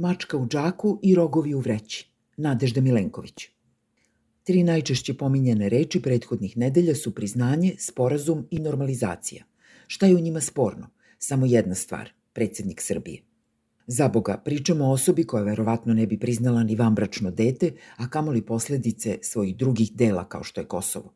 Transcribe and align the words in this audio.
mačka 0.00 0.36
u 0.36 0.46
džaku 0.46 0.98
i 1.02 1.14
rogovi 1.14 1.54
u 1.54 1.60
vreći. 1.60 2.10
Nadežda 2.36 2.80
Milenković. 2.80 3.48
Tri 4.44 4.62
najčešće 4.62 5.14
pominjene 5.14 5.68
reči 5.68 6.02
prethodnih 6.02 6.56
nedelja 6.56 6.94
su 6.94 7.14
priznanje, 7.14 7.74
sporazum 7.78 8.46
i 8.50 8.58
normalizacija. 8.58 9.44
Šta 9.86 10.06
je 10.06 10.16
u 10.16 10.20
njima 10.20 10.40
sporno? 10.40 10.88
Samo 11.18 11.46
jedna 11.46 11.74
stvar, 11.74 12.10
predsednik 12.32 12.80
Srbije. 12.80 13.22
Za 13.86 14.08
Boga, 14.08 14.42
pričamo 14.44 14.84
o 14.84 14.92
osobi 14.92 15.24
koja 15.24 15.42
verovatno 15.42 15.94
ne 15.94 16.06
bi 16.06 16.18
priznala 16.18 16.62
ni 16.62 16.76
vambračno 16.76 17.30
dete, 17.30 17.72
a 17.96 18.10
kamoli 18.10 18.42
posledice 18.42 19.18
svojih 19.22 19.56
drugih 19.56 19.92
dela 19.94 20.28
kao 20.28 20.42
što 20.42 20.60
je 20.60 20.66
Kosovo. 20.66 21.12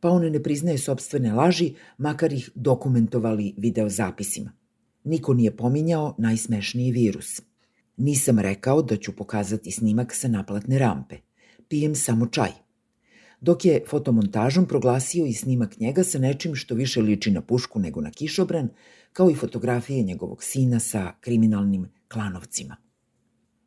Pa 0.00 0.10
on 0.10 0.32
ne 0.32 0.42
priznaje 0.42 0.78
sobstvene 0.78 1.32
laži, 1.32 1.74
makar 1.98 2.32
ih 2.32 2.50
dokumentovali 2.54 3.54
videozapisima. 3.56 4.52
Niko 5.04 5.34
nije 5.34 5.56
pominjao 5.56 6.14
najsmešniji 6.18 6.92
virus. 6.92 7.42
Nisam 7.96 8.38
rekao 8.38 8.82
da 8.82 8.96
ću 8.96 9.16
pokazati 9.16 9.70
snimak 9.70 10.14
sa 10.14 10.28
naplatne 10.28 10.78
rampe. 10.78 11.16
Pijem 11.68 11.94
samo 11.94 12.26
čaj. 12.26 12.50
Dok 13.40 13.64
je 13.64 13.84
fotomontažom 13.88 14.66
proglasio 14.66 15.26
i 15.26 15.32
snimak 15.32 15.78
njega 15.78 16.04
sa 16.04 16.18
nečim 16.18 16.54
što 16.54 16.74
više 16.74 17.00
liči 17.00 17.30
na 17.30 17.40
pušku 17.40 17.78
nego 17.78 18.00
na 18.00 18.10
kišobran, 18.10 18.68
kao 19.12 19.30
i 19.30 19.34
fotografije 19.34 20.02
njegovog 20.02 20.42
sina 20.42 20.80
sa 20.80 21.12
kriminalnim 21.20 21.88
klanovcima. 22.08 22.76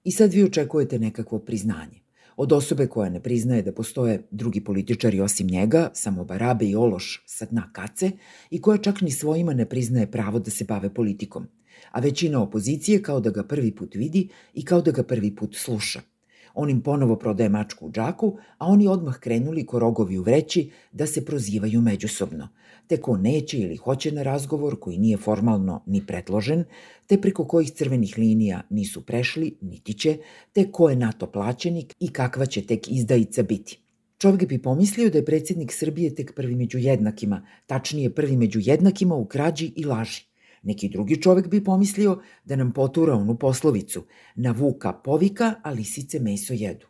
I 0.04 0.12
sad 0.12 0.34
vi 0.34 0.44
očekujete 0.44 1.00
nekakvo 1.00 1.40
priznanje. 1.40 2.00
Od 2.42 2.54
osobe 2.54 2.88
koja 2.88 3.10
ne 3.10 3.20
priznaje 3.20 3.62
da 3.62 3.72
postoje 3.72 4.22
drugi 4.32 4.62
političari 4.64 5.20
osim 5.22 5.48
njega, 5.48 5.90
samo 5.94 6.24
Barabe 6.26 6.66
i 6.66 6.76
Ološ 6.76 7.24
sa 7.28 7.46
dna 7.46 7.70
kace, 7.74 8.12
i 8.50 8.62
koja 8.62 8.78
čak 8.78 9.02
ni 9.02 9.12
svojima 9.12 9.54
ne 9.54 9.66
priznaje 9.70 10.12
pravo 10.12 10.40
da 10.40 10.52
se 10.52 10.64
bave 10.64 10.94
politikom. 10.94 11.48
A 11.92 12.00
većina 12.00 12.42
opozicije 12.42 13.02
kao 13.02 13.20
da 13.20 13.30
ga 13.30 13.44
prvi 13.44 13.76
put 13.76 13.96
vidi 13.96 14.30
i 14.54 14.66
kao 14.66 14.82
da 14.82 14.92
ga 14.92 15.04
prvi 15.04 15.36
put 15.36 15.56
sluša– 15.56 16.02
On 16.54 16.70
im 16.70 16.82
ponovo 16.82 17.16
prodaje 17.16 17.50
mačku 17.50 17.88
u 17.88 17.92
džaku, 17.92 18.38
a 18.58 18.68
oni 18.68 18.88
odmah 18.88 19.20
krenuli 19.20 19.66
ko 19.66 19.80
rogovi 19.80 20.18
u 20.18 20.24
vreći 20.24 20.70
da 20.92 21.08
se 21.08 21.26
prozivaju 21.26 21.82
međusobno. 21.82 22.48
Te 22.88 22.98
ko 22.98 23.18
neće 23.18 23.58
ili 23.58 23.76
hoće 23.76 24.12
na 24.12 24.24
razgovor 24.24 24.80
koji 24.80 24.98
nije 24.98 25.18
formalno 25.18 25.84
ni 25.86 26.06
predložen, 26.08 26.64
te 27.08 27.22
preko 27.22 27.46
kojih 27.46 27.72
crvenih 27.72 28.18
linija 28.18 28.62
nisu 28.70 29.06
prešli, 29.06 29.58
niti 29.62 29.94
će, 29.94 30.18
te 30.54 30.72
ko 30.72 30.90
je 30.90 30.96
NATO 30.96 31.32
plaćenik 31.32 31.96
i 32.00 32.14
kakva 32.14 32.46
će 32.46 32.62
tek 32.62 32.92
izdajica 32.92 33.44
biti. 33.44 33.80
Čovjek 34.18 34.50
bi 34.50 34.62
pomislio 34.62 35.10
da 35.10 35.18
je 35.18 35.26
predsjednik 35.26 35.72
Srbije 35.72 36.16
tek 36.16 36.34
prvi 36.36 36.56
među 36.56 36.78
jednakima, 36.78 37.46
tačnije 37.66 38.16
prvi 38.16 38.38
među 38.38 38.60
jednakima 38.64 39.16
u 39.16 39.26
krađi 39.26 39.74
i 39.76 39.86
laži. 39.86 40.29
Neki 40.64 40.90
drugi 40.90 41.22
čovek 41.22 41.48
bi 41.48 41.64
pomislio 41.64 42.22
da 42.46 42.56
nam 42.56 42.74
potura 42.74 43.14
onu 43.14 43.38
poslovicu 43.38 44.04
na 44.36 44.52
vuka 44.52 44.94
povika, 44.94 45.54
a 45.64 45.72
lisice 45.72 46.20
meso 46.20 46.54
jedu. 46.54 46.88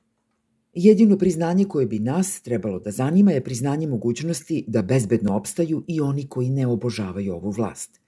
Jedino 0.73 1.17
priznanje 1.17 1.65
koje 1.65 1.85
bi 1.85 1.99
nas 1.99 2.41
trebalo 2.41 2.79
da 2.79 2.91
zanima 2.91 3.31
je 3.31 3.43
priznanje 3.43 3.87
mogućnosti 3.87 4.63
da 4.67 4.81
bezbedno 4.81 5.35
opstaju 5.35 5.83
i 5.87 6.01
oni 6.01 6.27
koji 6.27 6.49
ne 6.49 6.67
obožavaju 6.67 7.33
ovu 7.33 7.49
vlast. 7.49 8.01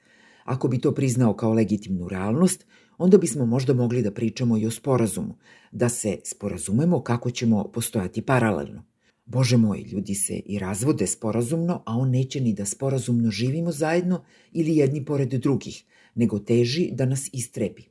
Ako 0.44 0.68
bi 0.68 0.80
to 0.80 0.94
priznao 0.94 1.34
kao 1.34 1.54
legitimnu 1.54 2.08
realnost, 2.08 2.66
onda 2.98 3.18
bismo 3.18 3.46
možda 3.46 3.74
mogli 3.74 4.02
da 4.02 4.12
pričamo 4.12 4.58
i 4.58 4.66
o 4.66 4.72
sporazumu, 4.72 5.38
da 5.72 5.90
se 5.90 6.18
sporazumemo 6.26 7.04
kako 7.04 7.32
ćemo 7.32 7.72
postojati 7.74 8.22
paralelno. 8.22 8.91
Bože 9.26 9.58
moj, 9.58 9.82
ljudi 9.82 10.16
se 10.16 10.34
i 10.46 10.60
razvode 10.60 11.08
sporazumno, 11.08 11.84
a 11.86 11.98
on 11.98 12.10
neće 12.10 12.42
ni 12.42 12.54
da 12.54 12.66
sporazumno 12.66 13.32
živimo 13.32 13.72
zajedno 13.72 14.24
ili 14.52 14.76
jedni 14.76 15.06
pored 15.06 15.30
drugih, 15.30 15.84
nego 16.16 16.40
teži 16.40 16.90
da 16.92 17.06
nas 17.06 17.30
istrebi. 17.34 17.86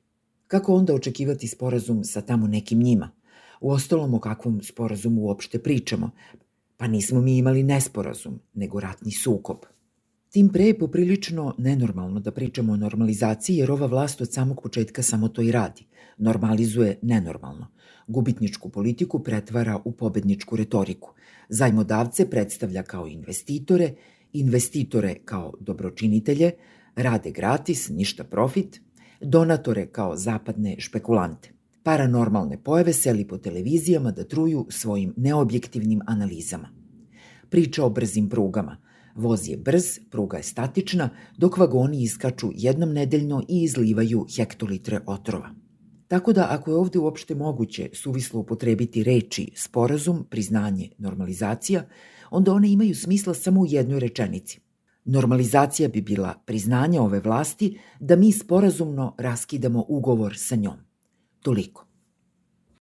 Kako 0.47 0.75
onda 0.75 0.95
očekivati 0.95 1.49
sporazum 1.49 2.05
sa 2.05 2.21
tamo 2.21 2.47
nekim 2.47 2.83
njima? 2.83 3.11
U 3.61 3.71
ostalom 3.71 4.15
o 4.15 4.21
kakvom 4.21 4.63
sporazumu 4.63 5.23
uopšte 5.23 5.63
pričamo? 5.63 6.11
Pa 6.77 6.87
nismo 6.87 7.21
mi 7.21 7.39
imali 7.39 7.63
nesporazum, 7.63 8.41
nego 8.55 8.81
ratni 8.81 9.13
sukob. 9.13 9.59
Tim 10.31 10.49
pre 10.49 10.65
je 10.65 10.79
poprilično 10.79 11.55
nenormalno 11.59 12.21
da 12.21 12.31
pričamo 12.31 12.73
o 12.73 12.77
normalizaciji, 12.77 13.57
jer 13.57 13.71
ova 13.71 13.87
vlast 13.87 14.21
od 14.21 14.33
samog 14.33 14.63
početka 14.63 15.03
samo 15.03 15.29
to 15.29 15.43
i 15.43 15.53
radi. 15.53 15.87
Normalizuje 16.19 16.99
nenormalno. 17.03 17.67
Gubitničku 18.07 18.69
politiku 18.69 19.19
pretvara 19.19 19.81
u 19.85 19.93
pobedničku 19.93 20.57
retoriku. 20.57 21.11
Zajmodavce 21.49 22.31
predstavlja 22.31 22.83
kao 22.83 23.07
investitore, 23.07 23.95
investitore 24.33 25.15
kao 25.25 25.53
dobročinitelje, 25.61 26.51
rade 26.97 27.31
gratis, 27.31 27.89
ništa 27.89 28.25
profit, 28.25 28.81
donatore 29.21 29.87
kao 29.87 30.17
zapadne 30.17 30.77
špekulante. 30.79 31.51
Paranormalne 31.83 32.63
pojave 32.63 32.93
seli 32.93 33.27
po 33.29 33.39
televizijama 33.39 34.11
da 34.11 34.25
truju 34.25 34.67
svojim 34.69 35.15
neobjektivnim 35.17 36.01
analizama. 36.07 36.69
Priča 37.49 37.85
o 37.85 37.91
brzim 37.91 38.29
prugama– 38.29 38.77
Voz 39.21 39.49
je 39.49 39.57
brz, 39.57 39.85
pruga 40.11 40.37
je 40.37 40.43
statična, 40.43 41.11
dok 41.37 41.59
vagoni 41.59 42.03
iskaču 42.03 42.51
jednom 42.55 42.93
nedeljno 42.93 43.43
i 43.49 43.63
izlivaju 43.63 44.27
hektolitre 44.37 45.01
otrova. 45.07 45.51
Tako 46.09 46.33
da 46.33 46.47
ako 46.51 46.71
je 46.71 46.77
ovde 46.77 46.99
uopšte 46.99 47.35
moguće 47.35 47.91
suvislo 47.93 48.41
upotrebiti 48.41 49.05
reči 49.05 49.51
sporazum, 49.57 50.25
priznanje, 50.31 50.89
normalizacija, 50.99 51.83
onda 52.31 52.53
one 52.53 52.71
imaju 52.73 52.95
smisla 52.95 53.35
samo 53.35 53.61
u 53.61 53.67
jednoj 53.67 54.01
rečenici. 54.01 54.61
Normalizacija 55.05 55.89
bi 55.89 56.01
bila 56.01 56.35
priznanje 56.47 57.01
ove 57.01 57.21
vlasti 57.21 57.79
da 58.01 58.17
mi 58.17 58.33
sporazumno 58.33 59.15
raskidamo 59.19 59.85
ugovor 59.89 60.35
sa 60.37 60.57
njom. 60.57 60.77
Toliko. 61.43 61.90